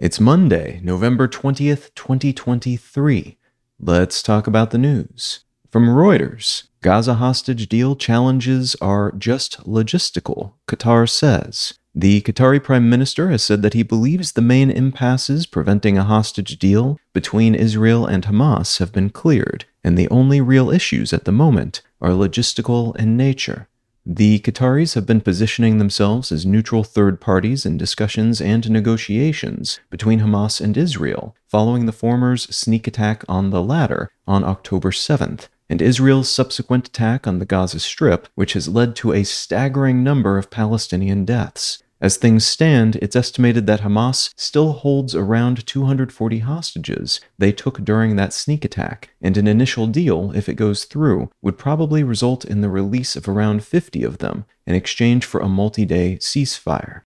It's 0.00 0.18
Monday, 0.18 0.80
November 0.82 1.28
20th, 1.28 1.94
2023. 1.94 3.36
Let's 3.78 4.22
talk 4.22 4.46
about 4.46 4.70
the 4.70 4.78
news. 4.78 5.40
From 5.70 5.88
Reuters 5.88 6.68
Gaza 6.80 7.16
hostage 7.16 7.68
deal 7.68 7.94
challenges 7.94 8.74
are 8.76 9.12
just 9.12 9.62
logistical, 9.64 10.54
Qatar 10.66 11.06
says. 11.06 11.74
The 11.94 12.22
Qatari 12.22 12.64
Prime 12.64 12.88
Minister 12.88 13.28
has 13.28 13.42
said 13.42 13.60
that 13.60 13.74
he 13.74 13.82
believes 13.82 14.32
the 14.32 14.40
main 14.40 14.70
impasses 14.70 15.44
preventing 15.44 15.98
a 15.98 16.04
hostage 16.04 16.58
deal 16.58 16.98
between 17.12 17.54
Israel 17.54 18.06
and 18.06 18.24
Hamas 18.24 18.78
have 18.78 18.92
been 18.92 19.10
cleared, 19.10 19.66
and 19.84 19.98
the 19.98 20.08
only 20.08 20.40
real 20.40 20.70
issues 20.70 21.12
at 21.12 21.26
the 21.26 21.30
moment 21.30 21.82
are 22.00 22.12
logistical 22.12 22.96
in 22.96 23.18
nature. 23.18 23.68
The 24.06 24.38
Qataris 24.38 24.94
have 24.94 25.04
been 25.04 25.20
positioning 25.20 25.76
themselves 25.76 26.32
as 26.32 26.46
neutral 26.46 26.84
third 26.84 27.20
parties 27.20 27.66
in 27.66 27.76
discussions 27.76 28.40
and 28.40 28.68
negotiations 28.70 29.78
between 29.90 30.20
Hamas 30.20 30.58
and 30.58 30.74
Israel, 30.76 31.36
following 31.46 31.84
the 31.84 31.92
former's 31.92 32.44
sneak 32.54 32.86
attack 32.86 33.24
on 33.28 33.50
the 33.50 33.62
latter 33.62 34.10
on 34.26 34.42
October 34.42 34.90
7th, 34.90 35.48
and 35.68 35.82
Israel's 35.82 36.30
subsequent 36.30 36.88
attack 36.88 37.26
on 37.26 37.40
the 37.40 37.44
Gaza 37.44 37.78
Strip, 37.78 38.26
which 38.34 38.54
has 38.54 38.68
led 38.68 38.96
to 38.96 39.12
a 39.12 39.22
staggering 39.22 40.02
number 40.02 40.38
of 40.38 40.50
Palestinian 40.50 41.26
deaths. 41.26 41.82
As 42.02 42.16
things 42.16 42.46
stand, 42.46 42.96
it's 42.96 43.14
estimated 43.14 43.66
that 43.66 43.82
Hamas 43.82 44.32
still 44.34 44.72
holds 44.72 45.14
around 45.14 45.66
240 45.66 46.38
hostages 46.38 47.20
they 47.36 47.52
took 47.52 47.84
during 47.84 48.16
that 48.16 48.32
sneak 48.32 48.64
attack, 48.64 49.10
and 49.20 49.36
an 49.36 49.46
initial 49.46 49.86
deal, 49.86 50.32
if 50.34 50.48
it 50.48 50.54
goes 50.54 50.86
through, 50.86 51.30
would 51.42 51.58
probably 51.58 52.02
result 52.02 52.46
in 52.46 52.62
the 52.62 52.70
release 52.70 53.16
of 53.16 53.28
around 53.28 53.62
50 53.64 54.02
of 54.02 54.16
them 54.16 54.46
in 54.66 54.74
exchange 54.74 55.26
for 55.26 55.40
a 55.40 55.48
multi 55.48 55.84
day 55.84 56.16
ceasefire. 56.16 57.02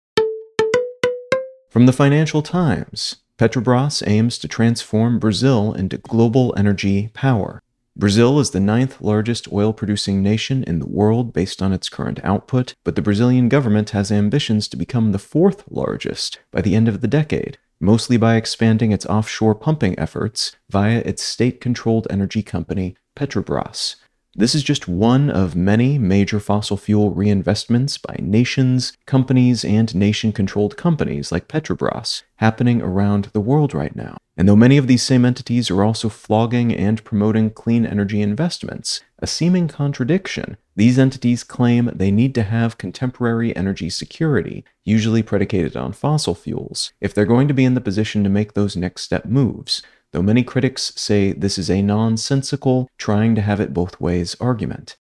From 1.71 1.87
the 1.87 1.93
Financial 1.93 2.43
Times, 2.43 3.15
Petrobras 3.39 4.03
aims 4.05 4.37
to 4.37 4.47
transform 4.47 5.17
Brazil 5.17 5.73
into 5.73 5.97
global 5.97 6.53
energy 6.55 7.09
power. 7.15 7.62
Brazil 7.95 8.39
is 8.39 8.49
the 8.49 8.59
ninth 8.59 9.01
largest 9.01 9.51
oil 9.51 9.71
producing 9.71 10.23
nation 10.23 10.63
in 10.63 10.79
the 10.79 10.87
world 10.87 11.31
based 11.31 11.61
on 11.61 11.71
its 11.71 11.89
current 11.89 12.19
output, 12.23 12.73
but 12.83 12.95
the 12.95 13.03
Brazilian 13.03 13.49
government 13.49 13.91
has 13.91 14.11
ambitions 14.11 14.67
to 14.67 14.77
become 14.77 15.11
the 15.11 15.19
fourth 15.19 15.63
largest 15.69 16.39
by 16.49 16.59
the 16.59 16.75
end 16.75 16.87
of 16.87 17.01
the 17.01 17.07
decade, 17.07 17.59
mostly 17.79 18.17
by 18.17 18.35
expanding 18.35 18.91
its 18.91 19.05
offshore 19.05 19.53
pumping 19.53 19.97
efforts 19.99 20.55
via 20.71 20.99
its 21.05 21.21
state 21.21 21.61
controlled 21.61 22.07
energy 22.09 22.41
company, 22.41 22.95
Petrobras. 23.15 23.97
This 24.35 24.55
is 24.55 24.63
just 24.63 24.87
one 24.87 25.29
of 25.29 25.55
many 25.55 25.99
major 25.99 26.39
fossil 26.39 26.75
fuel 26.75 27.13
reinvestments 27.13 28.01
by 28.01 28.15
nations, 28.19 28.97
companies, 29.05 29.63
and 29.63 29.93
nation 29.93 30.31
controlled 30.31 30.75
companies 30.75 31.31
like 31.31 31.47
Petrobras 31.47 32.23
happening 32.37 32.81
around 32.81 33.25
the 33.25 33.39
world 33.39 33.75
right 33.75 33.95
now. 33.95 34.17
And 34.35 34.49
though 34.49 34.55
many 34.55 34.77
of 34.77 34.87
these 34.87 35.03
same 35.03 35.23
entities 35.23 35.69
are 35.69 35.83
also 35.83 36.09
flogging 36.09 36.73
and 36.73 37.03
promoting 37.03 37.51
clean 37.51 37.85
energy 37.85 38.23
investments, 38.23 39.01
a 39.19 39.27
seeming 39.27 39.67
contradiction, 39.67 40.57
these 40.75 40.97
entities 40.97 41.43
claim 41.43 41.91
they 41.93 42.09
need 42.09 42.33
to 42.33 42.41
have 42.41 42.79
contemporary 42.79 43.55
energy 43.55 43.91
security, 43.91 44.65
usually 44.83 45.21
predicated 45.21 45.77
on 45.77 45.93
fossil 45.93 46.33
fuels, 46.33 46.91
if 46.99 47.13
they're 47.13 47.25
going 47.25 47.47
to 47.47 47.53
be 47.53 47.65
in 47.65 47.75
the 47.75 47.81
position 47.81 48.23
to 48.23 48.31
make 48.31 48.53
those 48.53 48.75
next 48.75 49.03
step 49.03 49.25
moves 49.25 49.83
though 50.13 50.21
many 50.21 50.43
critics 50.43 50.93
say 50.95 51.33
this 51.33 51.57
is 51.57 51.69
a 51.69 51.81
nonsensical, 51.81 52.87
trying 52.97 53.35
to 53.35 53.41
have 53.41 53.59
it 53.59 53.73
both 53.73 53.99
ways 53.99 54.37
argument. 54.39 54.95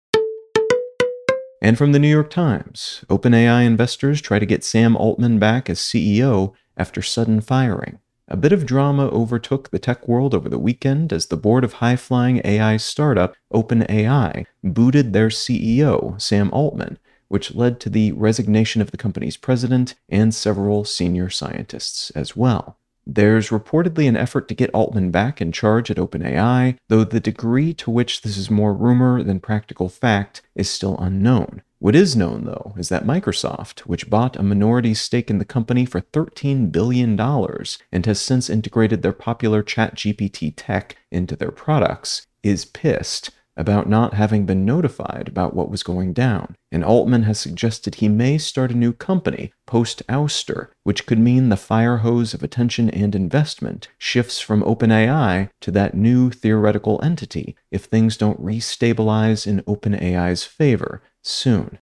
And 1.61 1.77
from 1.77 1.93
the 1.93 1.99
New 1.99 2.09
York 2.09 2.31
Times, 2.31 3.05
OpenAI 3.09 3.67
investors 3.67 4.23
try 4.23 4.39
to 4.39 4.47
get 4.47 4.65
Sam 4.65 4.97
Altman 4.97 5.39
back 5.39 5.69
as 5.69 5.79
CEO 5.79 6.55
after 6.77 7.03
sudden 7.03 7.43
firing. 7.43 7.99
A 8.29 8.37
bit 8.37 8.53
of 8.53 8.65
drama 8.65 9.09
overtook 9.09 9.71
the 9.71 9.81
tech 9.81 10.07
world 10.07 10.35
over 10.35 10.49
the 10.49 10.59
weekend 10.59 11.13
as 11.13 11.27
the 11.27 11.37
board 11.37 11.65
of 11.65 11.75
high 11.75 11.97
flying 11.97 12.41
AI 12.45 12.77
startup 12.77 13.35
OpenAI 13.53 14.47
booted 14.63 15.13
their 15.13 15.29
CEO, 15.29 16.19
Sam 16.23 16.49
Altman, 16.53 16.99
which 17.27 17.55
led 17.55 17.81
to 17.81 17.91
the 17.91 18.13
resignation 18.13 18.81
of 18.81 18.93
the 18.93 18.97
company's 18.97 19.37
president 19.37 19.97
and 20.09 20.33
several 20.33 20.85
senior 20.85 21.29
scientists 21.29 22.11
as 22.11 22.37
well. 22.37 22.79
There's 23.07 23.49
reportedly 23.49 24.09
an 24.09 24.17
effort 24.17 24.47
to 24.49 24.55
get 24.55 24.71
Altman 24.75 25.11
back 25.11 25.41
in 25.41 25.53
charge 25.53 25.91
at 25.91 25.97
OpenAI, 25.97 26.77
though 26.89 27.05
the 27.05 27.21
degree 27.21 27.75
to 27.75 27.91
which 27.91 28.23
this 28.23 28.37
is 28.37 28.51
more 28.51 28.75
rumor 28.75 29.23
than 29.23 29.41
practical 29.41 29.89
fact 29.89 30.43
is 30.55 30.71
still 30.71 30.97
unknown. 30.99 31.63
What 31.79 31.97
is 31.97 32.15
known, 32.15 32.45
though, 32.45 32.75
is 32.77 32.91
that 32.91 33.07
Microsoft, 33.07 33.81
which 33.81 34.11
bought 34.11 34.37
a 34.37 34.43
minority 34.43 34.93
stake 34.93 35.31
in 35.31 35.39
the 35.39 35.47
company 35.47 35.87
for 35.87 36.03
$13 36.03 36.71
billion 36.71 37.19
and 37.19 38.07
has 38.07 38.21
since 38.21 38.51
integrated 38.51 39.01
their 39.01 39.15
popular 39.15 39.63
ChatGPT 39.63 40.53
tech 40.55 40.97
into 41.11 41.37
their 41.37 41.51
products, 41.51 42.27
is 42.43 42.67
pissed 42.67 43.31
about 43.61 43.87
not 43.87 44.15
having 44.15 44.47
been 44.47 44.65
notified 44.65 45.29
about 45.29 45.55
what 45.55 45.71
was 45.71 45.83
going 45.83 46.15
down, 46.15 46.57
and 46.73 46.83
Altman 46.83 47.25
has 47.25 47.39
suggested 47.39 47.97
he 47.97 48.09
may 48.09 48.39
start 48.39 48.71
a 48.71 48.77
new 48.77 48.93
company 48.95 49.53
post 49.67 50.03
ouster, 50.09 50.69
which 50.83 51.05
could 51.05 51.19
mean 51.19 51.51
the 51.51 51.59
fire 51.59 51.99
hose 51.99 52.33
of 52.33 52.43
attention 52.43 52.89
and 52.89 53.15
investment 53.15 53.89
shifts 53.99 54.41
from 54.41 54.63
OpenAI 54.63 55.51
to 55.61 55.71
that 55.71 55.95
new 55.95 56.31
theoretical 56.31 56.99
entity 57.03 57.55
if 57.71 57.85
things 57.85 58.17
don't 58.17 58.43
restabilize 58.43 59.47
in 59.47 59.61
OpenAI's 59.65 60.43
favor 60.45 61.03
soon. 61.23 61.79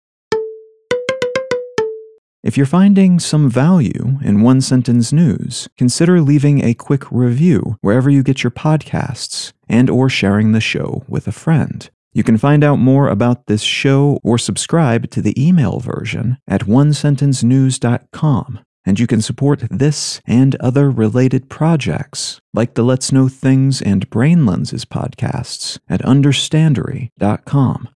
If 2.43 2.57
you're 2.57 2.65
finding 2.65 3.19
some 3.19 3.49
value 3.49 4.19
in 4.21 4.41
one 4.41 4.59
sentence 4.59 5.13
news, 5.13 5.69
consider 5.77 6.19
leaving 6.19 6.61
a 6.61 6.73
quick 6.73 7.09
review 7.09 7.77
wherever 7.79 8.09
you 8.09 8.21
get 8.21 8.43
your 8.43 8.51
podcasts 8.51 9.53
and 9.73 9.89
or 9.89 10.07
sharing 10.07 10.51
the 10.51 10.61
show 10.61 11.03
with 11.07 11.27
a 11.27 11.31
friend. 11.31 11.89
You 12.13 12.23
can 12.23 12.37
find 12.37 12.63
out 12.63 12.77
more 12.77 13.07
about 13.09 13.47
this 13.47 13.63
show 13.63 14.19
or 14.23 14.37
subscribe 14.37 15.09
to 15.09 15.21
the 15.21 15.33
email 15.35 15.79
version 15.79 16.37
at 16.47 16.61
onesentencenews.com. 16.61 18.59
And 18.85 18.99
you 18.99 19.07
can 19.07 19.21
support 19.21 19.63
this 19.71 20.21
and 20.25 20.55
other 20.57 20.91
related 20.91 21.49
projects, 21.49 22.39
like 22.53 22.75
the 22.75 22.83
Let's 22.83 23.11
Know 23.11 23.27
Things 23.29 23.81
and 23.81 24.07
Brain 24.11 24.45
Lenses 24.45 24.85
podcasts, 24.85 25.79
at 25.89 26.01
understandary.com. 26.01 27.89